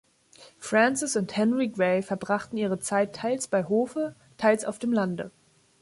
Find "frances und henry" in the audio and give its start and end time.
0.57-1.67